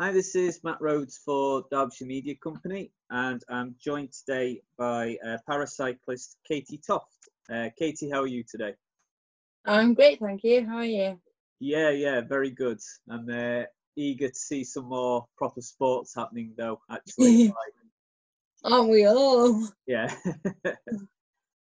Hi, 0.00 0.12
this 0.12 0.34
is 0.34 0.64
Matt 0.64 0.80
Rhodes 0.80 1.20
for 1.22 1.64
Derbyshire 1.70 2.06
Media 2.06 2.34
Company, 2.42 2.90
and 3.10 3.44
I'm 3.50 3.74
joined 3.78 4.14
today 4.14 4.62
by 4.78 5.18
uh, 5.22 5.36
paracyclist 5.46 6.36
Katie 6.48 6.80
Toft. 6.86 7.28
Uh, 7.52 7.68
Katie, 7.78 8.08
how 8.08 8.22
are 8.22 8.26
you 8.26 8.42
today? 8.42 8.72
I'm 9.66 9.92
great, 9.92 10.18
thank 10.18 10.42
you. 10.42 10.64
How 10.66 10.76
are 10.76 10.86
you? 10.86 11.20
Yeah, 11.58 11.90
yeah, 11.90 12.22
very 12.22 12.50
good. 12.50 12.78
I'm 13.10 13.28
uh, 13.28 13.64
eager 13.94 14.28
to 14.28 14.34
see 14.34 14.64
some 14.64 14.86
more 14.86 15.26
proper 15.36 15.60
sports 15.60 16.14
happening, 16.14 16.54
though. 16.56 16.80
Actually, 16.90 17.52
aren't 18.64 18.88
we 18.88 19.04
all? 19.04 19.68
Yeah. 19.86 20.14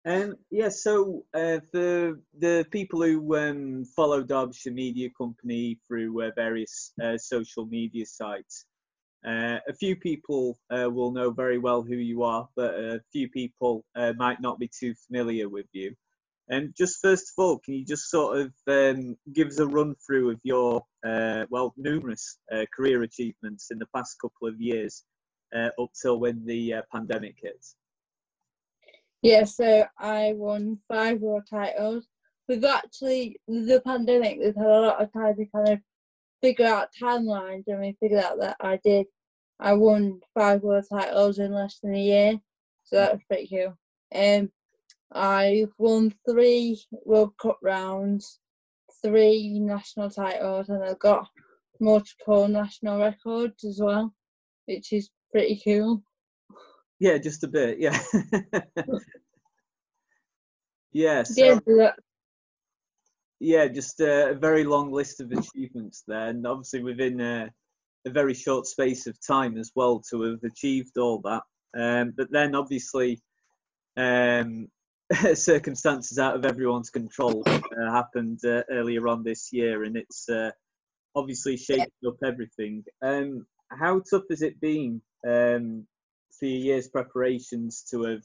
Um, 0.06 0.36
yeah, 0.52 0.68
so 0.70 1.24
uh, 1.34 1.60
for 1.72 2.20
the 2.38 2.68
people 2.72 3.04
who 3.04 3.38
um, 3.38 3.86
follow 3.86 4.22
Derbyshire 4.22 4.74
Media 4.74 5.10
Company 5.18 5.80
through 5.88 6.24
uh, 6.24 6.32
various 6.36 6.92
uh, 7.02 7.18
social 7.18 7.66
media 7.66 8.06
sites, 8.06 8.66
uh, 9.26 9.60
a 9.66 9.74
few 9.74 9.96
people 9.96 10.60
uh, 10.70 10.89
will 10.89 11.11
know 11.11 11.32
very 11.32 11.58
well 11.58 11.84
who 11.84 11.96
you 11.96 12.24
are, 12.24 12.50
but 12.58 12.74
a 12.74 13.02
few 13.14 13.30
people 13.30 13.86
uh, 13.96 14.11
might 14.18 14.42
not 14.42 14.60
be 14.60 14.68
too 14.68 14.94
familiar 15.08 15.47
with 15.47 15.68
you. 15.71 15.96
And 16.50 16.75
just 16.78 17.00
first 17.02 17.32
of 17.32 17.42
all, 17.42 17.60
can 17.60 17.74
you 17.74 17.86
just 17.86 18.10
sort 18.10 18.39
of 18.39 18.54
um, 18.68 19.16
give 19.32 19.47
us 19.47 19.60
a 19.60 19.66
run 19.68 19.96
through 20.06 20.32
of 20.32 20.39
your, 20.44 20.83
well, 21.50 21.74
numerous 21.78 22.38
career 22.75 23.04
achievements 23.04 23.72
in 23.72 23.80
the 23.80 23.88
past 23.96 24.18
couple 24.20 24.50
of 24.50 24.60
years 24.60 25.06
up 25.56 25.92
till 26.02 26.20
when 26.20 26.46
the 26.46 26.75
pandemic 26.92 27.38
hit? 27.42 27.66
Yeah, 29.23 29.45
so 29.45 29.86
I 29.97 30.33
won 30.36 30.79
five 30.89 31.21
world 31.21 31.47
titles. 31.50 32.05
We've 32.50 32.63
actually, 32.66 33.39
the 33.47 33.81
pandemic, 33.86 34.38
we've 34.38 34.53
had 34.55 34.66
a 34.66 34.81
lot 34.81 35.02
of 35.02 35.13
time 35.13 35.36
to 35.38 35.45
kind 35.45 35.69
of 35.69 35.80
figure 36.41 36.66
out 36.67 36.89
timelines, 37.02 37.63
and 37.67 37.80
we 37.80 37.95
figured 38.02 38.22
out 38.22 38.39
that 38.41 38.58
I 38.59 38.80
did. 38.83 39.08
I 39.61 39.73
won 39.73 40.19
five 40.33 40.61
world 40.61 40.83
titles 40.91 41.39
in 41.39 41.53
less 41.53 41.80
than 41.81 41.95
a 41.95 42.02
year, 42.02 42.39
so 42.83 42.97
that 42.97 43.13
was 43.13 43.21
pretty 43.30 43.47
cool. 43.47 43.77
Um, 44.13 44.52
I've 45.13 45.71
won 45.77 46.13
three 46.30 46.83
World 47.05 47.33
Cup 47.41 47.59
rounds, 47.61 48.39
three 49.02 49.58
national 49.58 50.09
titles, 50.09 50.67
and 50.67 50.83
I've 50.83 50.99
got 50.99 51.30
multiple 51.80 52.49
national 52.49 52.99
records 52.99 53.63
as 53.63 53.80
well, 53.81 54.13
which 54.65 54.91
is 54.91 55.09
pretty 55.31 55.61
cool. 55.63 56.03
Yeah, 56.99 57.17
just 57.17 57.44
a 57.44 57.47
bit. 57.47 57.80
Yeah. 57.80 57.99
yeah. 60.91 61.23
So, 61.23 61.59
yeah. 61.67 61.91
Yeah, 63.39 63.67
just 63.67 63.99
a, 63.99 64.30
a, 64.30 64.33
very 64.36 64.63
long 64.63 64.91
list 64.91 65.19
of 65.19 65.31
achievements 65.31 66.03
there, 66.08 66.30
and 66.30 66.47
obviously 66.47 66.81
within 66.81 67.19
a, 67.19 67.49
a 68.05 68.09
very 68.09 68.33
short 68.33 68.67
space 68.67 69.05
of 69.05 69.17
time 69.25 69.58
as 69.58 69.69
well 69.75 70.02
to 70.11 70.21
have 70.21 70.44
achieved 70.44 70.97
all 70.97 71.19
that. 71.25 71.44
Um, 71.77 72.14
but 72.16 72.31
then 72.31 72.55
obviously, 72.55 73.19
um, 73.97 74.69
circumstances 75.33 76.19
out 76.19 76.36
of 76.36 76.45
everyone's 76.45 76.89
control 76.89 77.44
uh, 77.45 77.91
happened 77.91 78.39
uh, 78.45 78.64
earlier 78.71 79.08
on 79.08 79.23
this 79.23 79.52
year, 79.52 79.83
and 79.83 79.97
it's 79.97 80.30
uh, 80.30 80.52
obviously 81.16 81.58
shaken 81.58 81.88
up 82.08 82.16
everything. 82.23 82.83
Um, 83.02 83.45
how 83.69 84.02
tough 84.09 84.23
has 84.30 84.41
it 84.41 84.59
been 84.61 85.02
um, 85.27 85.86
your 86.47 86.59
year's 86.59 86.88
preparations 86.88 87.83
to 87.91 88.03
have 88.03 88.23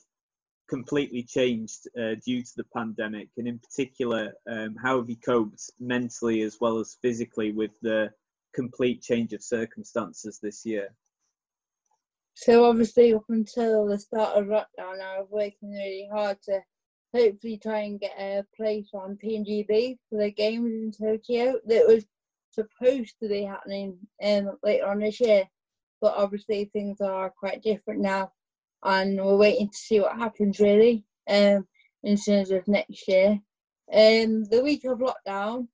completely 0.69 1.23
changed 1.23 1.89
uh, 1.99 2.15
due 2.25 2.43
to 2.43 2.53
the 2.57 2.67
pandemic, 2.75 3.29
and 3.37 3.49
in 3.49 3.59
particular, 3.59 4.33
um, 4.51 4.77
how 4.83 4.99
have 4.99 5.09
you 5.09 5.17
coped 5.17 5.71
mentally 5.81 6.43
as 6.43 6.59
well 6.61 6.79
as 6.79 6.99
physically 7.01 7.53
with 7.53 7.73
the 7.81 8.11
complete 8.55 9.03
change 9.03 9.33
of 9.33 9.43
circumstances 9.43 10.39
this 10.43 10.65
year? 10.65 10.89
So 12.35 12.65
obviously, 12.65 13.15
up 13.15 13.25
until 13.29 13.87
the 13.87 13.99
start 13.99 14.37
of 14.37 14.47
lockdown, 14.47 15.01
I 15.01 15.21
was 15.21 15.29
working 15.31 15.71
really 15.71 16.09
hard 16.13 16.41
to 16.43 16.61
hopefully 17.15 17.59
try 17.59 17.81
and 17.81 17.99
get 17.99 18.15
a 18.19 18.45
place 18.57 18.91
on 18.95 19.19
PNGB 19.23 19.97
for 20.09 20.19
the 20.19 20.31
games 20.31 20.71
in 20.73 20.93
Tokyo 20.93 21.59
that 21.67 21.87
was 21.87 22.05
supposed 22.51 23.15
to 23.23 23.29
be 23.29 23.43
happening 23.43 23.99
um, 24.23 24.59
later 24.63 24.87
on 24.87 25.01
this 25.01 25.21
year 25.21 25.49
but 26.01 26.15
obviously 26.17 26.65
things 26.67 27.01
are 27.01 27.33
quite 27.39 27.63
different 27.63 28.01
now, 28.01 28.33
and 28.85 29.17
we're 29.17 29.37
waiting 29.37 29.69
to 29.69 29.77
see 29.77 30.01
what 30.01 30.17
happens 30.17 30.61
really 30.61 31.05
um, 31.29 31.67
in 32.03 32.17
terms 32.17 32.51
of 32.51 32.67
next 32.69 33.07
year. 33.09 33.41
Um, 33.93 34.45
the 34.45 34.63
week 34.63 34.85
of 34.85 34.99
lockdown, 34.99 35.69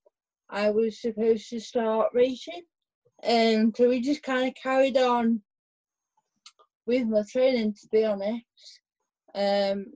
I 0.50 0.70
was 0.70 1.00
supposed 1.00 1.48
to 1.50 1.60
start 1.60 2.10
racing, 2.12 2.62
and 3.22 3.66
um, 3.66 3.72
so 3.76 3.88
we 3.88 4.00
just 4.00 4.22
kind 4.22 4.48
of 4.48 4.54
carried 4.54 4.96
on 4.96 5.42
with 6.86 7.06
my 7.06 7.22
training, 7.30 7.74
to 7.74 7.88
be 7.90 8.04
honest. 8.04 8.44
Um, 9.34 9.86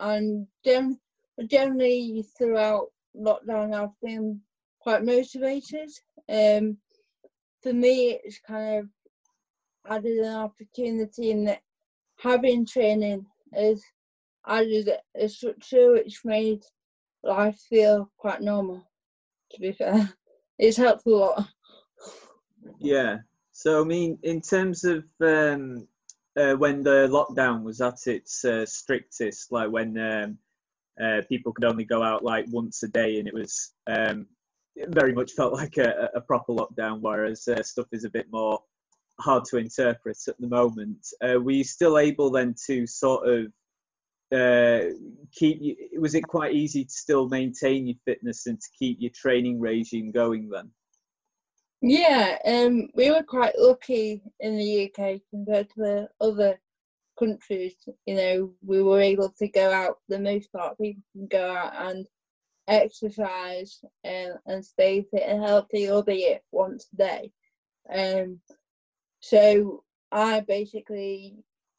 and 0.00 0.46
gen- 0.64 0.98
generally 1.46 2.24
throughout 2.36 2.88
lockdown, 3.16 3.74
I've 3.74 4.00
been 4.02 4.40
quite 4.80 5.04
motivated. 5.04 5.90
Um, 6.28 6.76
for 7.62 7.72
me, 7.72 8.18
it's 8.22 8.40
kind 8.46 8.80
of 8.80 8.88
added 9.88 10.18
an 10.18 10.34
opportunity 10.34 11.30
in 11.30 11.56
having 12.18 12.66
training 12.66 13.26
is 13.52 13.82
added 14.46 14.90
a 15.16 15.28
structure 15.28 15.92
which 15.92 16.24
made 16.24 16.62
life 17.22 17.58
feel 17.68 18.10
quite 18.16 18.40
normal, 18.40 18.82
to 19.52 19.60
be 19.60 19.72
fair. 19.72 20.08
It's 20.58 20.78
helped 20.78 21.04
a 21.04 21.10
lot. 21.10 21.48
Yeah. 22.78 23.18
So, 23.52 23.82
I 23.82 23.84
mean, 23.84 24.18
in 24.22 24.40
terms 24.40 24.84
of 24.84 25.04
um, 25.20 25.86
uh, 26.34 26.54
when 26.54 26.82
the 26.82 27.08
lockdown 27.08 27.62
was 27.62 27.82
at 27.82 28.06
its 28.06 28.42
uh, 28.42 28.64
strictest, 28.64 29.52
like 29.52 29.70
when 29.70 29.98
um, 29.98 30.38
uh, 30.98 31.20
people 31.28 31.52
could 31.52 31.66
only 31.66 31.84
go 31.84 32.02
out 32.02 32.24
like 32.24 32.46
once 32.48 32.82
a 32.82 32.88
day 32.88 33.18
and 33.18 33.28
it 33.28 33.34
was 33.34 33.72
um, 33.86 34.26
it 34.76 34.88
very 34.90 35.12
much 35.12 35.32
felt 35.32 35.52
like 35.52 35.76
a, 35.76 36.08
a 36.14 36.20
proper 36.20 36.52
lockdown, 36.52 37.00
whereas 37.00 37.46
uh, 37.48 37.62
stuff 37.62 37.86
is 37.92 38.04
a 38.04 38.10
bit 38.10 38.26
more 38.30 38.60
hard 39.20 39.44
to 39.46 39.56
interpret 39.56 40.18
at 40.28 40.38
the 40.38 40.48
moment. 40.48 41.06
Uh, 41.22 41.40
were 41.40 41.52
you 41.52 41.64
still 41.64 41.98
able 41.98 42.30
then 42.30 42.54
to 42.66 42.86
sort 42.86 43.28
of 43.28 43.46
uh, 44.32 44.80
keep 45.32 45.58
you, 45.60 45.76
was 46.00 46.14
it 46.14 46.22
quite 46.22 46.54
easy 46.54 46.84
to 46.84 46.90
still 46.90 47.28
maintain 47.28 47.86
your 47.86 47.96
fitness 48.04 48.46
and 48.46 48.60
to 48.60 48.68
keep 48.78 48.98
your 49.00 49.12
training 49.14 49.60
regime 49.60 50.10
going 50.10 50.48
then? 50.48 50.70
Yeah, 51.82 52.38
um, 52.44 52.88
we 52.94 53.10
were 53.10 53.22
quite 53.22 53.56
lucky 53.58 54.22
in 54.40 54.56
the 54.56 54.84
UK 54.86 55.20
compared 55.30 55.68
to 55.70 55.76
the 55.76 56.08
other 56.20 56.58
countries. 57.18 57.74
You 58.06 58.14
know, 58.16 58.52
we 58.64 58.82
were 58.82 59.00
able 59.00 59.30
to 59.38 59.48
go 59.48 59.70
out. 59.70 59.98
The 60.08 60.18
most 60.18 60.50
part, 60.52 60.78
people 60.78 61.02
can 61.12 61.26
go 61.28 61.54
out 61.54 61.72
and 61.88 62.06
exercise 62.66 63.80
and, 64.04 64.34
and 64.46 64.64
stay 64.64 65.06
fit 65.10 65.22
and 65.26 65.42
healthy, 65.42 65.90
albeit 65.90 66.42
once 66.50 66.88
a 66.92 66.96
day. 66.96 67.32
Um, 67.92 68.40
so 69.28 69.82
I 70.12 70.40
basically 70.40 71.34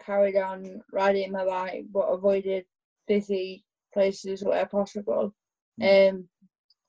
carried 0.05 0.35
on 0.35 0.81
riding 0.91 1.31
my 1.31 1.45
bike, 1.45 1.85
but 1.93 2.01
avoided 2.01 2.65
busy 3.07 3.63
places 3.93 4.43
where 4.43 4.65
possible. 4.65 5.33
Mm. 5.81 6.09
Um, 6.09 6.29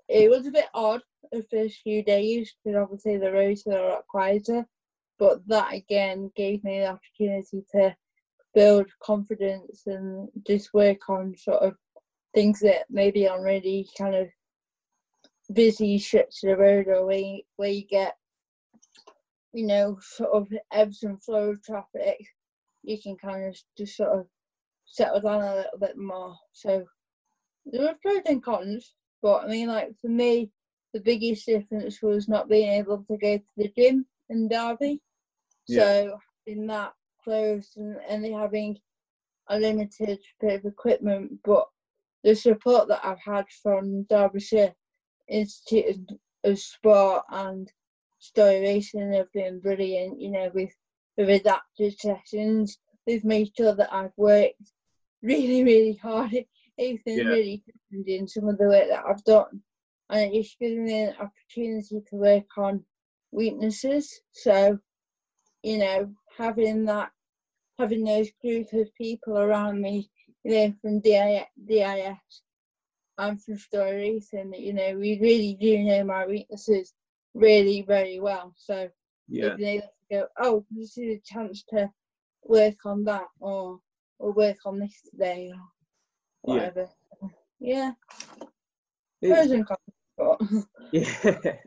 it 0.08 0.28
was 0.28 0.46
a 0.46 0.50
bit 0.50 0.66
odd 0.74 1.02
the 1.30 1.44
first 1.48 1.76
few 1.82 2.02
days 2.02 2.52
because 2.64 2.76
obviously 2.76 3.18
the 3.18 3.30
roads 3.30 3.62
were 3.66 3.78
a 3.78 3.88
lot 3.88 4.06
quieter, 4.08 4.66
but 5.18 5.46
that 5.46 5.74
again 5.74 6.32
gave 6.34 6.64
me 6.64 6.80
the 6.80 6.86
opportunity 6.86 7.64
to 7.72 7.94
build 8.52 8.86
confidence 9.00 9.84
and 9.86 10.28
just 10.44 10.74
work 10.74 11.08
on 11.08 11.36
sort 11.36 11.62
of 11.62 11.74
things 12.34 12.58
that 12.60 12.86
maybe 12.90 13.28
on 13.28 13.42
really 13.42 13.88
kind 13.96 14.16
of 14.16 14.26
busy 15.52 15.98
stretch 15.98 16.42
of 16.42 16.50
the 16.50 16.56
road 16.56 16.88
or 16.88 17.06
where 17.06 17.18
you, 17.18 17.42
where 17.56 17.70
you 17.70 17.86
get 17.86 18.16
you 19.52 19.66
know, 19.66 19.98
sort 20.00 20.30
of 20.30 20.48
ebbs 20.72 21.02
and 21.02 21.22
flow 21.22 21.50
of 21.50 21.62
traffic, 21.62 22.18
you 22.82 23.00
can 23.00 23.16
kind 23.16 23.46
of 23.46 23.56
just 23.76 23.96
sort 23.96 24.18
of 24.18 24.26
settle 24.86 25.20
down 25.20 25.42
a 25.42 25.56
little 25.56 25.78
bit 25.80 25.96
more. 25.96 26.36
So 26.52 26.84
there 27.66 27.82
were 27.82 27.94
pros 28.02 28.22
and 28.26 28.42
cons, 28.42 28.94
but 29.22 29.44
I 29.44 29.48
mean, 29.48 29.68
like 29.68 29.90
for 30.00 30.08
me, 30.08 30.50
the 30.94 31.00
biggest 31.00 31.46
difference 31.46 32.00
was 32.02 32.28
not 32.28 32.48
being 32.48 32.68
able 32.68 33.04
to 33.10 33.16
go 33.16 33.38
to 33.38 33.44
the 33.56 33.70
gym 33.76 34.06
in 34.30 34.48
Derby. 34.48 35.00
Yeah. 35.66 35.82
So 35.82 36.18
in 36.46 36.66
that 36.68 36.92
closed 37.22 37.76
and 37.76 37.96
only 38.08 38.32
having 38.32 38.78
a 39.48 39.58
limited 39.58 40.18
bit 40.40 40.54
of 40.54 40.64
equipment, 40.64 41.32
but 41.44 41.66
the 42.24 42.34
support 42.34 42.88
that 42.88 43.04
I've 43.04 43.20
had 43.24 43.46
from 43.62 44.04
Derbyshire 44.04 44.74
Institute 45.28 46.10
of 46.44 46.58
Sport 46.58 47.24
and 47.30 47.70
Storey 48.28 48.60
Racing 48.60 49.12
have 49.14 49.32
been 49.32 49.60
brilliant. 49.60 50.20
You 50.20 50.30
know, 50.30 50.50
with 50.54 50.70
with 51.16 51.28
adapted 51.28 51.98
sessions, 51.98 52.78
they've 53.06 53.24
made 53.24 53.50
sure 53.56 53.74
that 53.74 53.92
I've 53.92 54.16
worked 54.16 54.72
really, 55.22 55.64
really 55.64 55.94
hard. 55.94 56.44
It's 56.76 57.02
been 57.02 57.18
yeah. 57.18 57.24
really 57.24 57.64
in 58.06 58.28
some 58.28 58.48
of 58.48 58.58
the 58.58 58.68
work 58.68 58.88
that 58.88 59.04
I've 59.04 59.24
done, 59.24 59.62
and 60.10 60.32
it's 60.32 60.54
given 60.60 60.84
me 60.84 61.02
an 61.04 61.14
opportunity 61.20 62.00
to 62.08 62.16
work 62.16 62.46
on 62.56 62.84
weaknesses. 63.32 64.20
So 64.32 64.78
you 65.62 65.78
know, 65.78 66.12
having 66.36 66.84
that, 66.84 67.10
having 67.78 68.04
those 68.04 68.30
group 68.42 68.72
of 68.72 68.94
people 68.94 69.38
around 69.38 69.80
me, 69.80 70.08
you 70.44 70.52
know, 70.52 70.74
from 70.80 71.00
DIS, 71.00 71.44
DIS 71.66 72.42
and 73.18 73.42
from 73.42 73.58
Storey 73.58 73.96
Racing, 73.96 74.52
you 74.56 74.72
know, 74.72 74.94
we 74.96 75.18
really 75.20 75.56
do 75.60 75.78
know 75.80 76.04
my 76.04 76.26
weaknesses 76.26 76.92
really 77.34 77.82
very 77.82 78.20
well. 78.20 78.54
So 78.56 78.88
Yeah. 79.28 79.56
to 79.56 79.82
go, 80.10 80.26
oh, 80.40 80.64
this 80.70 80.96
is 80.98 81.16
a 81.18 81.20
chance 81.24 81.64
to 81.70 81.90
work 82.44 82.84
on 82.84 83.04
that 83.04 83.26
or 83.40 83.80
or 84.18 84.32
work 84.32 84.56
on 84.64 84.78
this 84.80 85.00
today 85.10 85.52
or 85.52 85.60
Yeah. 86.44 86.70
whatever. 86.70 86.88
Yeah. 87.60 87.92
But 89.20 89.28
Yeah, 89.28 89.64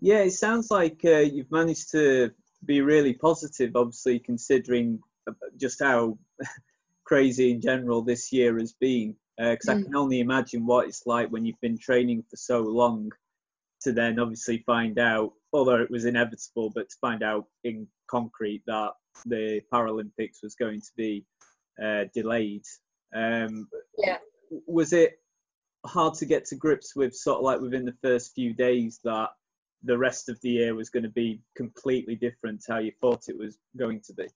yeah. 0.00 0.18
It 0.20 0.32
sounds 0.32 0.70
like 0.70 1.00
uh, 1.04 1.18
you've 1.18 1.50
managed 1.50 1.90
to 1.92 2.30
be 2.64 2.80
really 2.80 3.14
positive. 3.14 3.76
Obviously, 3.76 4.18
considering 4.18 5.00
uh, 5.28 5.32
just 5.56 5.82
how 5.82 6.18
crazy 7.04 7.52
in 7.52 7.60
general 7.60 8.02
this 8.02 8.32
year 8.32 8.58
has 8.58 8.72
been. 8.72 9.14
Because 9.38 9.68
I 9.68 9.74
Mm. 9.74 9.84
can 9.84 9.94
only 9.96 10.20
imagine 10.20 10.66
what 10.66 10.88
it's 10.88 11.06
like 11.06 11.28
when 11.30 11.46
you've 11.46 11.60
been 11.60 11.78
training 11.78 12.24
for 12.28 12.36
so 12.36 12.60
long 12.60 13.12
to 13.82 13.92
then 13.92 14.18
obviously 14.18 14.58
find 14.58 14.98
out, 14.98 15.32
although 15.52 15.80
it 15.80 15.90
was 15.90 16.04
inevitable, 16.04 16.70
but 16.74 16.88
to 16.88 16.96
find 17.00 17.22
out 17.22 17.46
in 17.64 17.86
concrete 18.10 18.62
that 18.66 18.92
the 19.26 19.60
Paralympics 19.72 20.42
was 20.42 20.54
going 20.54 20.80
to 20.80 20.90
be 20.96 21.24
uh, 21.82 22.04
delayed. 22.14 22.64
Um, 23.14 23.68
Yeah. 23.96 24.18
Was 24.66 24.92
it 24.92 25.20
hard 25.84 26.14
to 26.14 26.26
get 26.26 26.44
to 26.46 26.56
grips 26.56 26.96
with 26.96 27.14
sort 27.14 27.38
of 27.38 27.44
like 27.44 27.60
within 27.60 27.84
the 27.84 27.96
first 28.02 28.34
few 28.34 28.52
days 28.52 28.98
that 29.04 29.30
the 29.84 29.96
rest 29.96 30.28
of 30.28 30.40
the 30.40 30.50
year 30.50 30.74
was 30.74 30.90
going 30.90 31.04
to 31.04 31.08
be 31.08 31.40
completely 31.56 32.16
different 32.16 32.62
to 32.62 32.72
how 32.72 32.78
you 32.78 32.92
thought 33.00 33.28
it 33.28 33.38
was 33.38 33.58
going 33.76 34.00
to 34.00 34.12
be? 34.14 34.26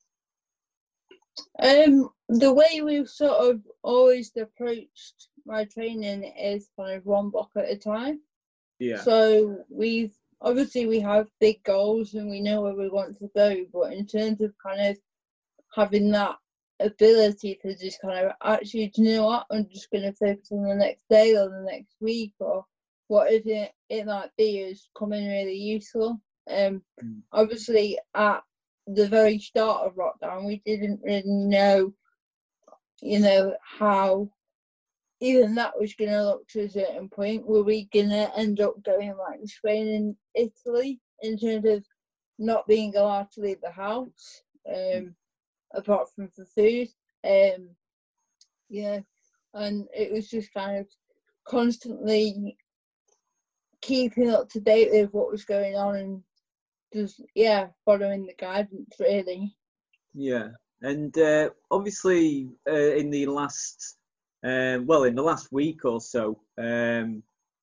um, 1.63 2.11
the 2.29 2.53
way 2.53 2.83
we've 2.83 3.09
sort 3.09 3.51
of 3.51 3.63
always 3.83 4.33
approached 4.37 5.29
my 5.47 5.65
training 5.65 6.25
is 6.25 6.69
kind 6.77 6.95
of 6.95 7.07
one 7.07 7.31
block 7.31 7.51
at 7.57 7.71
a 7.71 7.77
time. 7.77 8.21
Yeah. 8.83 9.03
So 9.03 9.65
we've 9.71 10.13
obviously 10.41 10.87
we 10.87 10.99
have 11.01 11.29
big 11.41 11.63
goals 11.63 12.15
and 12.15 12.29
we 12.29 12.41
know 12.41 12.63
where 12.63 12.75
we 12.75 12.89
want 12.89 13.17
to 13.19 13.31
go, 13.35 13.65
but 13.73 13.93
in 13.93 14.07
terms 14.07 14.41
of 14.41 14.53
kind 14.65 14.81
of 14.81 14.99
having 15.75 16.11
that 16.11 16.37
ability 16.81 17.59
to 17.63 17.77
just 17.77 18.01
kind 18.01 18.27
of 18.27 18.33
actually, 18.43 18.89
do 18.89 19.03
you 19.03 19.15
know 19.15 19.27
what? 19.27 19.47
I'm 19.51 19.69
just 19.73 19.91
going 19.91 20.03
to 20.05 20.13
focus 20.13 20.49
on 20.51 20.65
the 20.65 20.75
next 20.75 21.05
day 21.09 21.37
or 21.37 21.49
the 21.49 21.65
next 21.71 21.95
week 22.01 22.33
or 22.41 22.65
what 23.07 23.31
is 23.33 23.43
it 23.47 23.71
it 23.89 24.07
might 24.07 24.31
be 24.37 24.59
is 24.59 24.89
coming 24.99 25.27
really 25.29 25.57
useful. 25.57 26.21
Um, 26.51 26.83
Mm. 27.03 27.23
obviously 27.33 27.99
at 28.15 28.43
the 28.87 29.07
very 29.09 29.39
start 29.39 29.87
of 29.87 29.95
lockdown, 29.95 30.45
we 30.47 30.61
didn't 30.67 31.01
really 31.05 31.23
know, 31.27 31.95
you 33.01 33.21
know, 33.21 33.55
how 33.63 34.29
even 35.23 35.55
that 35.55 35.79
was 35.79 35.95
going 35.95 36.11
to 36.11 36.25
look 36.25 36.49
to 36.49 36.63
a 36.63 36.69
certain 36.69 37.09
point. 37.09 37.47
Were 37.47 37.63
we 37.63 37.89
going 37.93 38.11
to 38.11 38.37
end 38.37 38.61
up 38.61 38.83
going 38.83 39.17
like 39.17 39.39
Spain 39.45 39.89
and 39.89 40.17
Italy 40.35 41.01
in 41.23 41.39
terms 41.39 41.65
of 41.65 41.85
not 42.41 42.67
being 42.67 42.97
allowed 42.97 43.31
to 43.33 43.41
leave 43.41 43.61
the 43.63 43.71
house, 43.71 44.43
um, 44.69 45.15
apart 45.73 46.09
from 46.13 46.29
for 46.29 46.45
food? 46.45 46.89
Um, 47.25 47.71
yeah, 48.69 48.99
and 49.55 49.87
it 49.95 50.13
was 50.13 50.29
just 50.29 50.53
kind 50.53 50.79
of 50.79 50.89
constantly 51.47 52.57
keeping 53.81 54.31
up 54.31 54.49
to 54.49 54.61
date 54.61 54.91
with 54.91 55.13
what 55.13 55.31
was 55.31 55.45
going 55.45 55.77
on 55.77 55.97
and 55.97 56.23
just 56.93 57.21
yeah 57.35 57.69
following 57.85 58.27
the 58.27 58.35
guidance 58.39 58.95
really 59.01 59.55
Yeah, 60.15 60.49
and 60.83 61.17
uh, 61.17 61.51
obviously 61.71 62.49
uh, 62.69 62.95
in 62.95 63.11
the 63.11 63.27
last, 63.27 63.97
um, 64.45 64.87
well, 64.87 65.05
in 65.05 65.15
the 65.15 65.23
last 65.23 65.53
week 65.53 65.85
or 65.85 66.01
so, 66.01 66.41
um, 66.59 67.23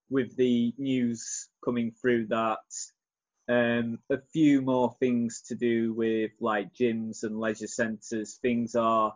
with 0.09 0.35
the 0.37 0.73
news 0.77 1.49
coming 1.63 1.91
through 1.91 2.27
that 2.27 2.59
um, 3.49 3.97
a 4.11 4.17
few 4.31 4.61
more 4.61 4.95
things 4.99 5.41
to 5.47 5.55
do 5.55 5.93
with 5.93 6.31
like 6.39 6.73
gyms 6.73 7.23
and 7.23 7.39
leisure 7.39 7.67
centres, 7.67 8.37
things 8.41 8.75
are 8.75 9.13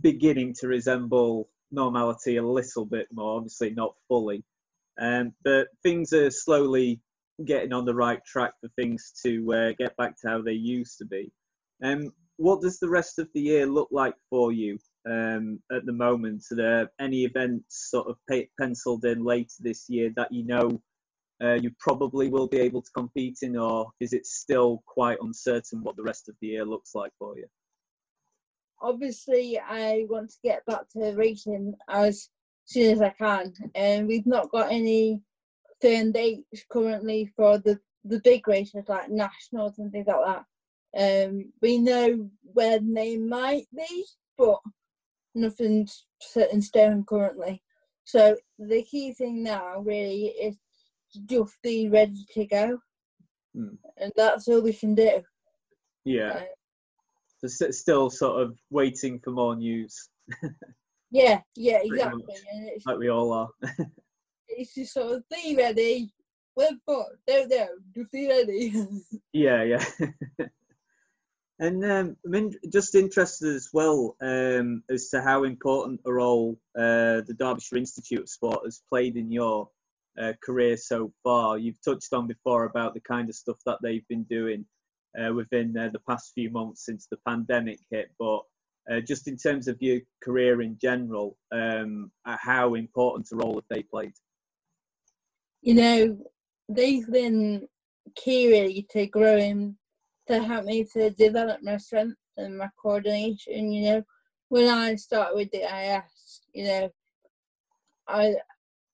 beginning 0.00 0.54
to 0.54 0.66
resemble 0.66 1.48
normality 1.70 2.36
a 2.36 2.42
little 2.42 2.86
bit 2.86 3.06
more. 3.12 3.36
Obviously, 3.36 3.70
not 3.70 3.94
fully, 4.08 4.42
um, 4.98 5.34
but 5.44 5.68
things 5.82 6.12
are 6.14 6.30
slowly 6.30 7.00
getting 7.44 7.72
on 7.72 7.84
the 7.84 7.94
right 7.94 8.24
track 8.24 8.52
for 8.60 8.68
things 8.76 9.12
to 9.22 9.52
uh, 9.52 9.72
get 9.78 9.96
back 9.96 10.18
to 10.20 10.28
how 10.28 10.42
they 10.42 10.52
used 10.52 10.96
to 10.98 11.04
be. 11.04 11.30
Um, 11.82 12.10
what 12.36 12.62
does 12.62 12.78
the 12.78 12.88
rest 12.88 13.18
of 13.18 13.28
the 13.34 13.40
year 13.40 13.66
look 13.66 13.88
like 13.92 14.14
for 14.30 14.52
you 14.52 14.78
um, 15.10 15.60
at 15.72 15.86
the 15.86 15.92
moment? 15.92 16.44
Are 16.50 16.56
there 16.56 16.90
any 17.00 17.24
events 17.24 17.90
sort 17.90 18.08
of 18.08 18.16
pe- 18.28 18.48
penciled 18.58 19.04
in 19.04 19.24
later 19.24 19.54
this 19.60 19.88
year 19.88 20.12
that 20.16 20.32
you 20.32 20.44
know 20.44 20.80
uh, 21.42 21.54
you 21.54 21.70
probably 21.78 22.28
will 22.28 22.48
be 22.48 22.58
able 22.58 22.82
to 22.82 22.90
compete 22.92 23.38
in, 23.42 23.56
or 23.56 23.90
is 24.00 24.12
it 24.12 24.26
still 24.26 24.82
quite 24.86 25.18
uncertain 25.20 25.82
what 25.82 25.96
the 25.96 26.02
rest 26.02 26.28
of 26.28 26.34
the 26.40 26.48
year 26.48 26.64
looks 26.64 26.94
like 26.94 27.12
for 27.18 27.36
you? 27.36 27.46
obviously 28.80 29.58
i 29.58 30.04
want 30.08 30.30
to 30.30 30.36
get 30.42 30.64
back 30.66 30.88
to 30.88 31.12
racing 31.14 31.74
as 31.88 32.28
soon 32.64 32.92
as 32.92 33.00
i 33.00 33.10
can 33.10 33.52
and 33.74 34.06
we've 34.06 34.26
not 34.26 34.50
got 34.50 34.70
any 34.70 35.20
firm 35.80 36.12
dates 36.12 36.64
currently 36.70 37.30
for 37.36 37.58
the 37.58 37.78
the 38.04 38.20
big 38.20 38.46
races 38.46 38.84
like 38.88 39.10
nationals 39.10 39.78
and 39.78 39.90
things 39.90 40.06
like 40.06 40.44
that 40.94 41.26
um 41.26 41.52
we 41.60 41.78
know 41.78 42.28
when 42.42 42.92
they 42.94 43.16
might 43.16 43.66
be 43.76 44.04
but 44.36 44.58
nothing's 45.38 46.06
set 46.20 46.52
in 46.52 46.60
stone 46.60 47.04
currently 47.04 47.62
so 48.04 48.36
the 48.58 48.82
key 48.82 49.12
thing 49.12 49.42
now 49.42 49.78
really 49.80 50.26
is 50.26 50.56
just 51.26 51.56
be 51.62 51.88
ready 51.88 52.24
to 52.34 52.44
go 52.46 52.78
Hmm. 53.54 53.74
and 53.96 54.12
that's 54.14 54.46
all 54.48 54.60
we 54.60 54.72
can 54.74 54.94
do 54.94 55.22
Yeah, 56.04 56.44
Uh, 57.42 57.46
so 57.46 57.70
still 57.70 58.10
sort 58.10 58.42
of 58.42 58.58
waiting 58.70 59.18
for 59.20 59.30
more 59.30 59.56
news, 59.56 60.10
yeah 61.10 61.40
yeah 61.56 61.78
exactly 61.82 62.24
like 62.84 62.98
we 62.98 63.08
all 63.08 63.32
are. 63.32 63.48
it's 64.48 64.74
just 64.74 64.92
sort 64.92 65.12
of 65.16 65.22
be 65.30 65.56
ready. 65.56 66.12
When 66.54 66.80
for? 66.84 67.06
Don't 67.26 67.48
know. 67.48 67.68
Just 67.94 68.10
be 68.10 68.28
ready. 68.28 68.74
Yeah, 69.32 69.62
yeah. 69.62 69.84
And 71.58 71.84
um, 71.84 72.16
I'm 72.24 72.34
in, 72.34 72.54
just 72.72 72.94
interested 72.94 73.54
as 73.54 73.70
well 73.72 74.16
um, 74.20 74.82
as 74.90 75.08
to 75.10 75.20
how 75.22 75.44
important 75.44 76.00
a 76.06 76.12
role 76.12 76.58
uh, 76.76 77.22
the 77.26 77.34
Derbyshire 77.38 77.78
Institute 77.78 78.20
of 78.20 78.28
Sport 78.28 78.60
has 78.64 78.82
played 78.88 79.16
in 79.16 79.30
your 79.30 79.68
uh, 80.20 80.32
career 80.42 80.76
so 80.76 81.12
far. 81.22 81.58
You've 81.58 81.82
touched 81.82 82.12
on 82.12 82.26
before 82.26 82.64
about 82.64 82.94
the 82.94 83.00
kind 83.00 83.28
of 83.28 83.34
stuff 83.34 83.58
that 83.66 83.78
they've 83.82 84.06
been 84.08 84.24
doing 84.24 84.64
uh, 85.18 85.32
within 85.32 85.76
uh, 85.76 85.90
the 85.92 86.00
past 86.08 86.32
few 86.34 86.50
months 86.50 86.84
since 86.84 87.06
the 87.06 87.18
pandemic 87.26 87.80
hit, 87.90 88.10
but 88.18 88.40
uh, 88.90 89.00
just 89.00 89.28
in 89.28 89.36
terms 89.36 89.68
of 89.68 89.76
your 89.80 90.00
career 90.22 90.62
in 90.62 90.78
general, 90.80 91.36
um, 91.52 92.10
uh, 92.24 92.36
how 92.40 92.74
important 92.74 93.28
a 93.32 93.36
role 93.36 93.54
have 93.54 93.64
they 93.68 93.82
played? 93.82 94.12
you 95.62 95.74
know, 95.74 96.18
they've 96.68 97.10
been 97.10 97.66
key 98.14 98.48
really 98.48 98.86
to 98.90 99.06
growing, 99.06 99.76
to 100.28 100.42
help 100.42 100.64
me 100.64 100.84
to 100.92 101.10
develop 101.10 101.62
my 101.62 101.76
strength 101.76 102.16
and 102.36 102.58
my 102.58 102.68
coordination. 102.80 103.72
You 103.72 103.84
know, 103.84 104.02
when 104.48 104.68
I 104.68 104.94
start 104.96 105.34
with 105.34 105.50
the 105.50 105.62
IS, 105.62 106.40
you 106.52 106.64
know, 106.64 106.90
I 108.06 108.34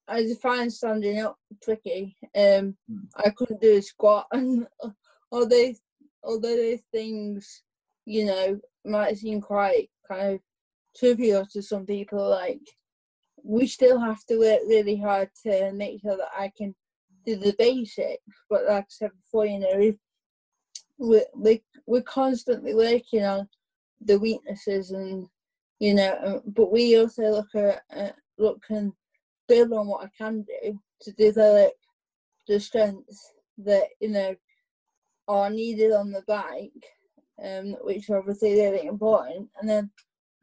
I 0.06 0.34
find 0.42 0.72
standing 0.72 1.20
up 1.20 1.36
tricky. 1.62 2.16
Um, 2.34 2.76
Mm. 2.90 3.08
I 3.16 3.30
couldn't 3.30 3.60
do 3.60 3.76
a 3.76 3.82
squat, 3.82 4.26
and 4.32 4.66
all 5.30 5.46
those 5.48 5.80
all 6.22 6.40
those 6.40 6.80
things, 6.92 7.62
you 8.06 8.24
know, 8.26 8.60
might 8.84 9.18
seem 9.18 9.40
quite 9.40 9.90
kind 10.08 10.34
of 10.34 10.40
trivial 10.96 11.46
to 11.52 11.62
some 11.62 11.86
people, 11.86 12.28
like 12.28 12.60
we 13.42 13.66
still 13.66 14.00
have 14.00 14.24
to 14.24 14.38
work 14.38 14.60
really 14.66 14.96
hard 14.96 15.28
to 15.44 15.72
make 15.72 16.00
sure 16.00 16.16
that 16.16 16.30
I 16.36 16.50
can 16.56 16.74
do 17.26 17.36
the 17.36 17.54
basics. 17.58 18.22
But 18.48 18.64
like 18.66 18.84
I 18.84 18.86
said 18.88 19.10
before, 19.22 19.46
you 19.46 19.58
know, 19.58 19.78
if 19.78 19.96
we're, 20.98 21.26
we 21.36 21.62
we're 21.86 22.02
constantly 22.02 22.74
working 22.74 23.24
on 23.24 23.48
the 24.00 24.18
weaknesses 24.18 24.90
and 24.90 25.28
you 25.80 25.94
know, 25.94 26.16
um, 26.24 26.42
but 26.46 26.72
we 26.72 26.98
also 26.98 27.22
look 27.30 27.54
at 27.54 27.82
uh, 27.94 28.12
look 28.38 28.62
and 28.70 28.92
build 29.48 29.72
on 29.72 29.86
what 29.86 30.04
I 30.04 30.10
can 30.16 30.42
do 30.42 30.80
to 31.02 31.12
develop 31.12 31.72
the 32.46 32.60
strengths 32.60 33.32
that 33.58 33.84
you 34.00 34.10
know 34.10 34.34
are 35.28 35.50
needed 35.50 35.92
on 35.92 36.10
the 36.10 36.22
bike, 36.26 36.86
um, 37.42 37.76
which 37.82 38.08
are 38.08 38.18
obviously 38.18 38.52
really 38.52 38.86
important. 38.86 39.48
And 39.60 39.68
then 39.68 39.90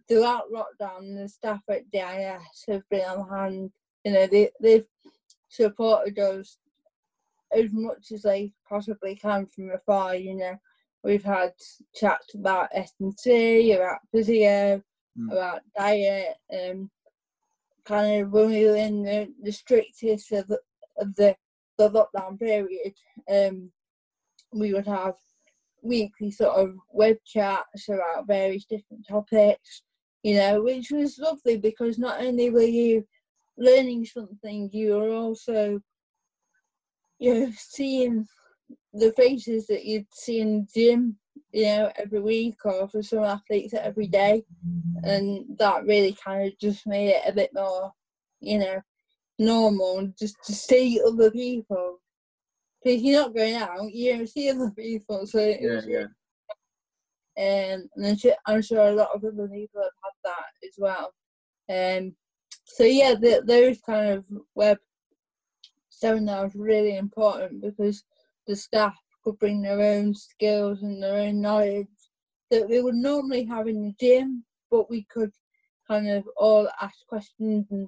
throughout 0.07 0.51
lockdown, 0.51 1.15
the 1.15 1.29
staff 1.29 1.61
at 1.69 1.89
DIS 1.91 2.65
have 2.67 2.83
been 2.89 3.01
on 3.01 3.29
hand. 3.29 3.71
You 4.03 4.13
know, 4.13 4.27
they 4.27 4.51
they've 4.61 4.85
supported 5.49 6.19
us 6.19 6.57
as 7.55 7.71
much 7.71 8.11
as 8.11 8.23
they 8.23 8.53
possibly 8.67 9.15
can 9.15 9.45
from 9.45 9.71
afar. 9.71 10.15
You 10.15 10.35
know, 10.35 10.55
we've 11.03 11.23
had 11.23 11.53
chats 11.93 12.35
about 12.35 12.69
S 12.73 12.93
and 12.99 13.17
C, 13.17 13.73
about 13.73 13.99
physio, 14.11 14.81
mm. 15.17 15.31
about 15.31 15.61
diet, 15.77 16.35
um, 16.53 16.89
kind 17.85 18.21
of 18.21 18.31
when 18.31 18.49
we 18.49 18.65
were 18.65 18.75
in 18.75 19.03
the, 19.03 19.33
the 19.41 19.51
strictest 19.51 20.31
of 20.31 20.47
the, 20.47 20.59
of 20.97 21.15
the, 21.15 21.35
the 21.77 21.89
lockdown 21.89 22.39
period, 22.39 22.93
um, 23.29 23.71
we 24.53 24.73
would 24.73 24.87
have 24.87 25.15
weekly 25.81 26.31
sort 26.31 26.55
of 26.55 26.75
web 26.91 27.17
chats 27.25 27.89
about 27.89 28.27
various 28.27 28.65
different 28.65 29.07
topics, 29.07 29.83
you 30.23 30.35
know, 30.35 30.61
which 30.61 30.91
was 30.91 31.17
lovely 31.17 31.57
because 31.57 31.97
not 31.97 32.21
only 32.21 32.49
were 32.49 32.61
you 32.61 33.05
learning 33.57 34.05
something, 34.05 34.69
you 34.71 34.93
were 34.93 35.09
also, 35.09 35.81
you 37.21 37.33
know, 37.33 37.51
seeing 37.55 38.25
the 38.93 39.13
faces 39.13 39.67
that 39.67 39.85
you'd 39.85 40.11
see 40.11 40.39
in 40.39 40.61
the 40.61 40.67
gym, 40.73 41.17
you 41.51 41.65
know, 41.65 41.91
every 41.95 42.19
week 42.19 42.55
or 42.65 42.89
for 42.89 43.03
some 43.03 43.23
athletes 43.23 43.75
every 43.75 44.07
day. 44.07 44.43
And 45.03 45.45
that 45.59 45.85
really 45.85 46.17
kind 46.25 46.47
of 46.47 46.57
just 46.59 46.87
made 46.87 47.09
it 47.09 47.21
a 47.27 47.31
bit 47.31 47.51
more, 47.53 47.93
you 48.39 48.57
know, 48.57 48.81
normal 49.37 50.11
just 50.19 50.35
to 50.45 50.53
see 50.53 50.99
other 51.05 51.29
people. 51.29 51.99
Because 52.83 53.03
you're 53.03 53.21
not 53.21 53.35
going 53.35 53.53
out, 53.53 53.93
you 53.93 54.17
don't 54.17 54.27
see 54.27 54.49
other 54.49 54.71
people. 54.71 55.27
So 55.27 55.39
yeah, 55.39 55.81
yeah. 55.87 56.07
Um, 57.37 57.87
and 57.95 58.21
I'm 58.47 58.61
sure 58.63 58.79
a 58.79 58.93
lot 58.93 59.09
of 59.13 59.23
other 59.23 59.47
people 59.47 59.81
have 59.83 59.91
had 60.03 60.17
that 60.23 60.67
as 60.67 60.73
well. 60.79 61.13
Um, 61.69 62.15
so 62.65 62.83
yeah, 62.83 63.13
the, 63.13 63.43
those 63.45 63.79
kind 63.81 64.09
of 64.09 64.25
web 64.55 64.79
seminars 66.01 66.55
really 66.55 66.97
important 66.97 67.61
because 67.61 68.03
the 68.47 68.55
staff 68.55 68.95
could 69.23 69.37
bring 69.37 69.61
their 69.61 69.79
own 69.79 70.13
skills 70.13 70.81
and 70.81 71.01
their 71.01 71.19
own 71.19 71.39
knowledge 71.41 71.87
that 72.49 72.67
we 72.67 72.81
would 72.81 72.95
normally 72.95 73.45
have 73.45 73.67
in 73.67 73.83
the 73.83 73.93
gym, 73.99 74.43
but 74.69 74.89
we 74.89 75.03
could 75.03 75.31
kind 75.87 76.09
of 76.09 76.27
all 76.35 76.67
ask 76.81 76.95
questions 77.07 77.67
and 77.71 77.87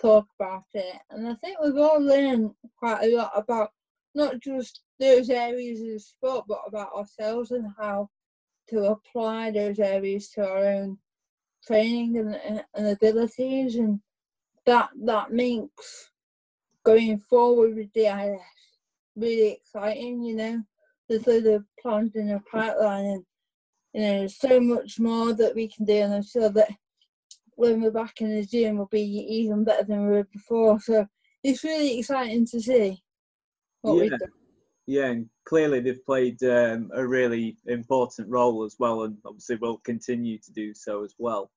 talk 0.00 0.26
about 0.38 0.64
it. 0.74 0.96
And 1.10 1.26
I 1.26 1.34
think 1.34 1.58
we've 1.60 1.76
all 1.76 2.00
learned 2.00 2.50
quite 2.78 3.02
a 3.02 3.16
lot 3.16 3.32
about 3.34 3.70
not 4.14 4.40
just 4.40 4.80
those 5.00 5.28
areas 5.30 5.80
of 5.80 6.02
sport, 6.02 6.44
but 6.48 6.62
about 6.66 6.94
ourselves 6.94 7.50
and 7.50 7.66
how 7.78 8.08
to 8.68 8.84
apply 8.84 9.50
those 9.50 9.78
areas 9.78 10.28
to 10.30 10.48
our 10.48 10.64
own 10.66 10.98
training 11.66 12.16
and, 12.18 12.64
and 12.74 12.86
abilities. 12.86 13.76
And 13.76 14.00
that 14.66 14.90
that 15.04 15.32
makes 15.32 16.10
going 16.86 17.18
forward 17.18 17.74
with 17.74 17.92
DIS 17.92 18.40
really 19.16 19.52
exciting, 19.52 20.22
you 20.22 20.36
know. 20.36 20.62
There's 21.08 21.26
loads 21.26 21.46
of 21.46 21.64
plans 21.82 22.14
in 22.14 22.28
the 22.28 22.40
pipeline 22.50 23.06
and 23.06 23.24
you 23.92 24.00
know, 24.02 24.18
there's 24.20 24.38
so 24.38 24.60
much 24.60 25.00
more 25.00 25.32
that 25.32 25.54
we 25.54 25.68
can 25.68 25.84
do 25.84 25.94
and 25.94 26.14
I'm 26.14 26.22
sure 26.22 26.50
that 26.50 26.70
when 27.56 27.80
we're 27.80 27.90
back 27.90 28.20
in 28.20 28.34
the 28.34 28.44
gym 28.44 28.76
we'll 28.76 28.86
be 28.86 29.00
even 29.00 29.64
better 29.64 29.84
than 29.84 30.06
we 30.06 30.12
were 30.12 30.28
before. 30.32 30.78
So 30.80 31.06
it's 31.42 31.64
really 31.64 31.98
exciting 31.98 32.46
to 32.46 32.60
see 32.60 33.02
what 33.82 33.94
yeah. 33.94 34.00
we've 34.02 34.10
done. 34.10 34.32
Yeah, 34.88 35.06
and 35.06 35.28
clearly 35.44 35.80
they've 35.80 36.04
played 36.04 36.40
um, 36.44 36.90
a 36.94 37.04
really 37.04 37.56
important 37.66 38.28
role 38.28 38.62
as 38.64 38.76
well, 38.78 39.02
and 39.02 39.16
obviously 39.24 39.56
will 39.56 39.78
continue 39.78 40.38
to 40.38 40.52
do 40.52 40.72
so 40.74 41.02
as 41.02 41.12
well. 41.18 41.50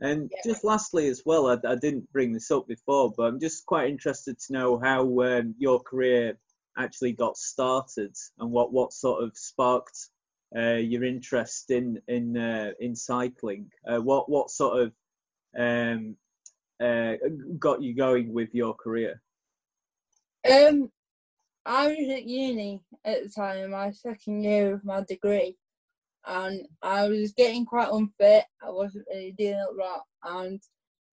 And 0.00 0.30
yeah. 0.32 0.52
just 0.52 0.64
lastly, 0.64 1.08
as 1.08 1.22
well, 1.24 1.48
I, 1.48 1.58
I, 1.66 1.76
didn't 1.76 2.12
bring 2.12 2.32
this 2.32 2.50
up 2.50 2.66
before, 2.66 3.12
but 3.16 3.24
I'm 3.24 3.40
just 3.40 3.64
quite 3.64 3.88
interested 3.88 4.38
to 4.40 4.52
know 4.52 4.78
how 4.78 5.02
um, 5.20 5.54
your 5.56 5.80
career 5.80 6.36
actually 6.76 7.12
got 7.12 7.36
started 7.36 8.14
and 8.38 8.50
what, 8.50 8.72
what 8.72 8.92
sort 8.92 9.22
of 9.22 9.36
sparked 9.36 10.08
uh, 10.56 10.74
your 10.74 11.04
interest 11.04 11.70
in 11.70 12.00
in 12.06 12.36
uh, 12.36 12.70
in 12.78 12.94
cycling. 12.94 13.66
Uh, 13.86 13.98
what 13.98 14.28
what 14.28 14.50
sort 14.50 14.82
of 14.82 14.92
um, 15.58 16.16
uh, 16.80 17.14
got 17.58 17.82
you 17.82 17.94
going 17.94 18.32
with 18.32 18.54
your 18.54 18.74
career? 18.74 19.20
Um, 20.48 20.90
I 21.66 21.88
was 21.88 22.08
at 22.10 22.24
uni 22.24 22.82
at 23.04 23.24
the 23.24 23.30
time, 23.30 23.70
my 23.70 23.90
second 23.90 24.44
year 24.44 24.74
of 24.74 24.84
my 24.84 25.02
degree, 25.02 25.56
and 26.26 26.66
I 26.82 27.08
was 27.08 27.32
getting 27.32 27.66
quite 27.66 27.90
unfit. 27.90 28.44
I 28.62 28.70
wasn't 28.70 29.06
really 29.10 29.32
doing 29.32 29.54
a 29.54 29.74
lot, 29.80 30.02
and 30.24 30.60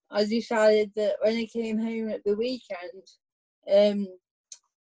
I 0.10 0.26
decided 0.26 0.92
that 0.96 1.16
when 1.22 1.38
I 1.38 1.46
came 1.46 1.78
home 1.78 2.10
at 2.10 2.24
the 2.24 2.36
weekend, 2.36 3.04
um, 3.72 4.08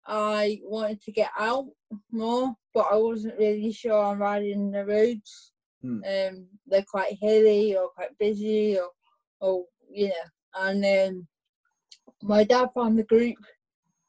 I 0.06 0.60
wanted 0.64 1.02
to 1.04 1.12
get 1.12 1.30
out 1.38 1.68
more, 2.12 2.56
but 2.74 2.88
I 2.92 2.96
wasn't 2.96 3.38
really 3.38 3.72
sure 3.72 3.94
on 4.02 4.20
riding 4.20 4.72
the 4.72 4.86
roads. 4.86 5.52
Hmm. 5.82 6.02
Um, 6.04 6.48
they're 6.68 6.86
quite 6.90 7.18
hilly 7.22 7.76
or 7.76 7.90
quite 7.90 8.18
busy, 8.18 8.78
or, 8.78 8.90
or 9.40 9.66
you 9.92 10.10
know. 10.10 10.14
And 10.56 10.86
um, 11.10 11.28
my 12.22 12.44
dad 12.44 12.70
found 12.74 12.98
the 12.98 13.04
group 13.04 13.38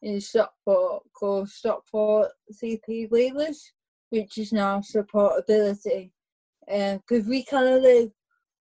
in 0.03 0.21
Stockport 0.21 1.03
called 1.13 1.49
Stockport 1.49 2.29
CP 2.53 3.11
Leaders, 3.11 3.73
which 4.11 4.39
is 4.39 4.53
now 4.53 4.81
supportability. 4.81 6.11
Because 6.67 7.25
um, 7.25 7.29
we 7.29 7.45
kind 7.45 7.69
of 7.69 7.83
live 7.83 8.11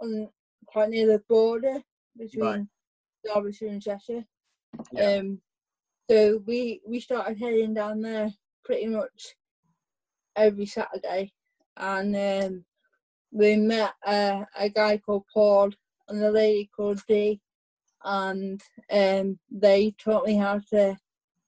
on 0.02 0.30
quite 0.66 0.90
near 0.90 1.08
the 1.08 1.22
border 1.28 1.82
between 2.18 2.44
right. 2.44 2.66
Derbyshire 3.26 3.68
and 3.68 3.82
Cheshire. 3.82 4.26
Yeah. 4.92 5.18
Um, 5.18 5.42
so 6.10 6.42
we 6.46 6.82
we 6.88 7.00
started 7.00 7.38
heading 7.38 7.74
down 7.74 8.02
there 8.02 8.32
pretty 8.64 8.88
much 8.88 9.36
every 10.36 10.66
Saturday, 10.66 11.32
and 11.78 12.16
um, 12.16 12.66
we 13.32 13.56
met 13.58 13.94
uh, 14.06 14.44
a 14.58 14.70
guy 14.70 14.98
called 14.98 15.26
Paul 15.32 15.72
and 16.08 16.24
a 16.24 16.32
lady 16.32 16.70
called 16.76 17.02
Dee, 17.08 17.42
and 18.04 18.60
um, 18.92 19.40
they 19.52 19.94
taught 20.00 20.26
me 20.26 20.36
how 20.36 20.62
to 20.72 20.98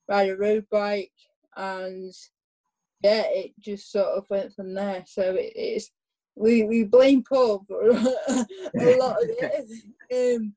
ride 0.08 0.30
a 0.30 0.36
road 0.36 0.66
bike, 0.70 1.12
and 1.56 2.12
yeah, 3.02 3.24
it 3.28 3.52
just 3.60 3.90
sort 3.90 4.08
of 4.08 4.26
went 4.30 4.54
from 4.54 4.74
there. 4.74 5.04
So 5.06 5.34
it, 5.34 5.52
it's 5.54 5.90
we 6.34 6.64
we 6.64 6.84
blame 6.84 7.24
Paul 7.28 7.64
for 7.66 7.90
a 7.90 8.96
lot 8.96 9.22
of 9.22 9.28
it. 9.28 10.36
Um, 10.36 10.54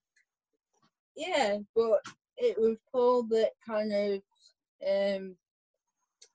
yeah, 1.16 1.58
but 1.76 2.02
it 2.38 2.58
was 2.60 2.78
Paul 2.92 3.24
that 3.24 3.52
kind 3.66 3.92
of 3.94 4.22
um, 4.88 5.36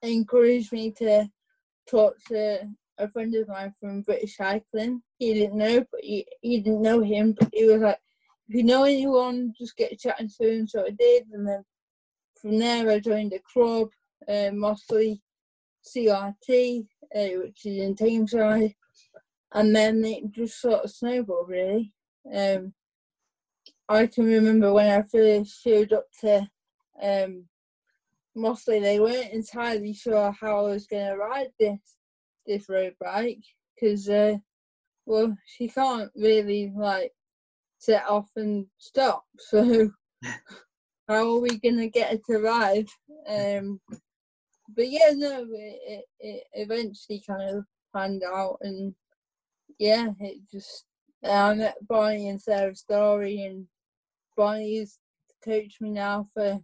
encouraged 0.01 0.71
me 0.71 0.91
to 0.91 1.29
talk 1.89 2.15
to 2.27 2.67
a 2.97 3.07
friend 3.07 3.33
of 3.35 3.47
mine 3.47 3.73
from 3.79 4.01
British 4.01 4.37
Cycling. 4.37 5.01
He 5.17 5.33
didn't 5.33 5.57
know, 5.57 5.85
but 5.91 6.01
he, 6.01 6.25
he 6.41 6.59
didn't 6.59 6.81
know 6.81 7.01
him, 7.01 7.35
but 7.37 7.49
he 7.53 7.65
was 7.65 7.81
like, 7.81 7.99
if 8.47 8.55
you 8.55 8.63
know 8.63 8.83
anyone, 8.83 9.53
just 9.57 9.77
get 9.77 9.99
chatting 9.99 10.29
to 10.41 10.51
him. 10.51 10.67
So 10.67 10.85
I 10.85 10.91
did, 10.91 11.27
and 11.31 11.47
then 11.47 11.63
from 12.41 12.57
there 12.57 12.89
I 12.89 12.99
joined 12.99 13.33
a 13.33 13.39
club, 13.39 13.89
uh, 14.27 14.49
mostly 14.51 15.21
CRT, 15.85 16.87
uh, 17.15 17.39
which 17.39 17.65
is 17.65 17.77
in 17.77 17.95
Tameside, 17.95 18.75
and 19.53 19.75
then 19.75 20.03
it 20.05 20.31
just 20.31 20.61
sort 20.61 20.83
of 20.83 20.91
snowballed 20.91 21.49
really. 21.49 21.93
Um, 22.33 22.73
I 23.89 24.07
can 24.07 24.25
remember 24.25 24.71
when 24.71 24.89
I 24.89 25.01
first 25.01 25.61
showed 25.61 25.91
up 25.91 26.05
to 26.21 26.47
um, 27.01 27.45
mostly 28.35 28.79
they 28.79 28.99
weren't 28.99 29.33
entirely 29.33 29.93
sure 29.93 30.33
how 30.39 30.65
I 30.65 30.69
was 30.69 30.87
going 30.87 31.07
to 31.07 31.17
ride 31.17 31.51
this 31.59 31.79
this 32.47 32.69
road 32.69 32.95
bike 32.99 33.43
because 33.75 34.09
uh, 34.09 34.37
well 35.05 35.35
she 35.45 35.67
can't 35.67 36.09
really 36.15 36.71
like 36.75 37.11
set 37.77 38.05
off 38.07 38.29
and 38.35 38.65
stop 38.77 39.25
so 39.37 39.91
how 41.07 41.35
are 41.35 41.39
we 41.39 41.57
going 41.59 41.77
to 41.77 41.89
get 41.89 42.11
her 42.11 42.19
to 42.27 42.41
ride 42.41 42.87
um, 43.27 43.79
but 44.75 44.89
yeah 44.89 45.11
no 45.13 45.45
it, 45.51 45.79
it, 45.87 46.05
it 46.19 46.43
eventually 46.53 47.23
kind 47.27 47.57
of 47.57 47.65
panned 47.93 48.23
out 48.23 48.57
and 48.61 48.93
yeah 49.79 50.09
it 50.19 50.37
just 50.51 50.85
I 51.23 51.53
met 51.53 51.75
Barney 51.87 52.29
and 52.29 52.41
Sarah 52.41 52.75
Storey 52.75 53.43
and 53.43 53.67
Barney's 54.35 54.97
coached 55.43 55.81
me 55.81 55.91
now 55.91 56.27
for 56.33 56.59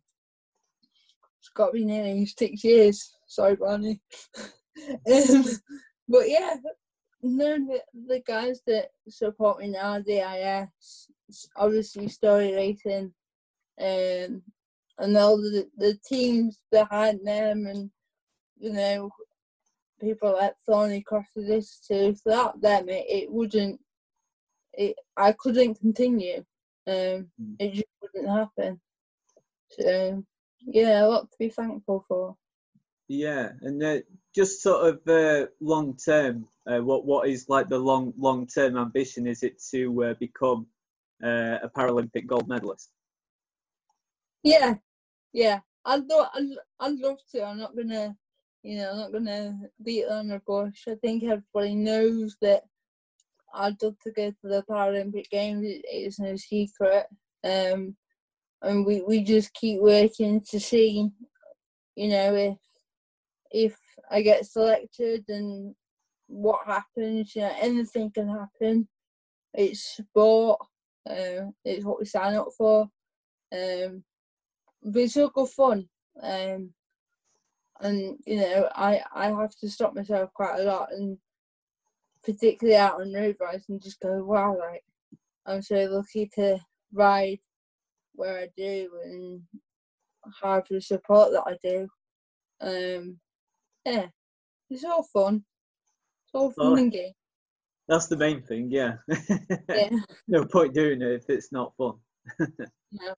it's 1.39 1.49
got 1.53 1.73
be 1.73 1.85
nearly 1.85 2.25
six 2.25 2.63
years. 2.63 3.15
Sorry, 3.27 3.55
Barney. 3.55 4.01
um, 4.37 5.45
but 6.07 6.27
yeah, 6.27 6.55
none 7.21 7.69
of 7.71 8.07
the 8.07 8.21
guys 8.25 8.61
that 8.67 8.89
support 9.07 9.59
me 9.59 9.69
now, 9.69 9.99
DIS, 9.99 11.07
obviously 11.55 12.09
Storey 12.09 12.53
Racing, 12.53 13.13
um, 13.79 14.41
and 14.99 15.17
all 15.17 15.37
the, 15.37 15.69
the 15.77 15.97
teams 16.07 16.59
behind 16.71 17.19
them, 17.25 17.67
and 17.67 17.89
you 18.59 18.73
know, 18.73 19.09
people 19.99 20.33
like 20.33 20.55
Thorny 20.65 21.01
crosses 21.01 21.47
this 21.47 21.79
too. 21.79 22.15
Without 22.25 22.61
them, 22.61 22.89
it, 22.89 23.05
it 23.07 23.31
wouldn't. 23.31 23.79
It 24.73 24.95
I 25.15 25.33
couldn't 25.33 25.75
continue. 25.75 26.43
Um, 26.87 27.29
mm. 27.41 27.55
It 27.59 27.73
just 27.73 27.87
wouldn't 28.01 28.29
happen. 28.29 28.79
So 29.69 30.23
yeah, 30.65 31.05
a 31.05 31.07
lot 31.07 31.31
to 31.31 31.37
be 31.37 31.49
thankful 31.49 32.05
for. 32.07 32.35
Yeah, 33.07 33.51
and 33.61 33.81
uh, 33.81 33.99
just 34.35 34.61
sort 34.61 34.85
of 34.85 35.07
uh, 35.07 35.47
long 35.61 35.95
term, 35.95 36.45
uh, 36.69 36.79
what 36.79 37.05
what 37.05 37.29
is 37.29 37.47
like 37.47 37.69
the 37.69 37.79
long 37.79 38.13
long 38.17 38.47
term 38.47 38.77
ambition? 38.77 39.27
Is 39.27 39.43
it 39.43 39.61
to 39.71 40.03
uh, 40.03 40.13
become 40.19 40.67
uh, 41.23 41.57
a 41.63 41.69
Paralympic 41.75 42.27
gold 42.27 42.47
medalist? 42.49 42.89
Yeah, 44.43 44.75
yeah. 45.33 45.59
I'd 45.85 46.05
love, 46.05 46.27
I'd, 46.33 46.49
I'd 46.81 46.99
love 46.99 47.17
to. 47.31 47.43
I'm 47.43 47.59
not 47.59 47.75
gonna, 47.75 48.15
you 48.67 48.75
know, 48.75 48.91
I'm 48.91 48.97
not 48.97 49.13
gonna 49.13 49.59
beat 49.81 50.07
on 50.07 50.27
the 50.27 50.41
bush. 50.45 50.89
I 50.89 50.95
think 50.95 51.23
everybody 51.23 51.73
knows 51.73 52.35
that 52.41 52.63
I'd 53.53 53.81
love 53.81 53.95
to 54.03 54.11
go 54.11 54.29
to 54.29 54.35
the 54.43 54.61
Paralympic 54.69 55.29
Games. 55.29 55.63
It, 55.65 55.85
it's 55.85 56.19
no 56.19 56.35
secret. 56.35 57.05
Um, 57.45 57.95
and 58.61 58.85
we, 58.85 59.03
we 59.03 59.23
just 59.23 59.53
keep 59.53 59.79
working 59.79 60.41
to 60.49 60.59
see, 60.59 61.09
you 61.95 62.09
know, 62.09 62.35
if 62.35 62.57
if 63.51 63.77
I 64.11 64.21
get 64.21 64.45
selected 64.45 65.23
and 65.29 65.73
what 66.27 66.65
happens. 66.65 67.37
You 67.37 67.43
know, 67.43 67.53
anything 67.61 68.11
can 68.11 68.27
happen. 68.27 68.89
It's 69.53 69.95
sport. 69.95 70.59
Uh, 71.09 71.51
it's 71.63 71.85
what 71.85 71.99
we 71.99 72.05
sign 72.05 72.33
up 72.33 72.49
for. 72.57 72.81
Um, 73.53 74.03
but 74.83 75.03
it's 75.03 75.15
all 75.15 75.29
good 75.29 75.47
fun. 75.47 75.87
Um, 76.21 76.73
and 77.81 78.17
you 78.25 78.37
know, 78.37 78.69
I 78.75 79.01
I 79.13 79.27
have 79.27 79.55
to 79.57 79.69
stop 79.69 79.95
myself 79.95 80.33
quite 80.33 80.59
a 80.59 80.63
lot, 80.63 80.89
and 80.91 81.17
particularly 82.23 82.77
out 82.77 83.01
on 83.01 83.13
road 83.13 83.37
rides, 83.39 83.65
and 83.69 83.81
just 83.81 83.99
go, 83.99 84.23
wow, 84.23 84.57
like 84.57 84.83
I'm 85.45 85.61
so 85.61 85.87
lucky 85.89 86.29
to 86.35 86.59
ride 86.93 87.39
where 88.13 88.39
I 88.39 88.49
do 88.57 88.89
and 89.05 89.41
have 90.43 90.65
the 90.69 90.81
support 90.81 91.31
that 91.31 91.43
I 91.45 91.57
do. 91.63 91.87
Um, 92.59 93.19
yeah, 93.85 94.07
it's 94.69 94.83
all 94.83 95.03
fun. 95.03 95.45
It's 96.25 96.33
all 96.33 96.51
fun 96.51 96.79
and 96.79 96.91
game. 96.91 97.13
That's 97.87 98.07
the 98.07 98.17
main 98.17 98.41
thing. 98.41 98.69
Yeah. 98.71 98.95
Yeah. 99.69 99.89
no 100.27 100.45
point 100.45 100.73
doing 100.73 101.01
it 101.01 101.11
if 101.11 101.29
it's 101.29 101.51
not 101.51 101.73
fun. 101.77 101.95
No. 102.91 103.13